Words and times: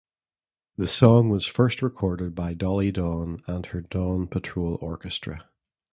The 0.77 0.87
song 0.87 1.29
was 1.29 1.45
first 1.45 1.83
recorded 1.83 2.33
by 2.33 2.55
Dolly 2.55 2.91
Dawn 2.91 3.39
and 3.45 3.67
her 3.67 3.81
Dawn 3.81 4.25
Patrol 4.25 4.79
Orchestra. 4.81 5.47